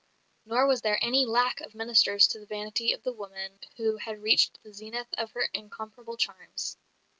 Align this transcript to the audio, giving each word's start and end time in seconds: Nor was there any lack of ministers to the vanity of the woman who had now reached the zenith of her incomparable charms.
Nor 0.45 0.65
was 0.65 0.81
there 0.81 0.97
any 0.99 1.27
lack 1.27 1.61
of 1.61 1.75
ministers 1.75 2.25
to 2.29 2.39
the 2.39 2.47
vanity 2.47 2.91
of 2.91 3.03
the 3.03 3.13
woman 3.13 3.59
who 3.77 3.97
had 3.97 4.17
now 4.17 4.23
reached 4.23 4.57
the 4.63 4.73
zenith 4.73 5.13
of 5.15 5.33
her 5.33 5.47
incomparable 5.53 6.17
charms. 6.17 6.75